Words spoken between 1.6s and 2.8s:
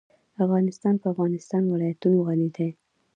ولايتونه غني دی.